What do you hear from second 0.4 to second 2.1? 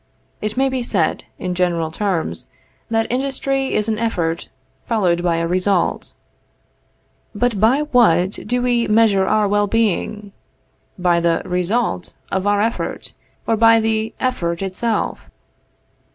It may be said, in general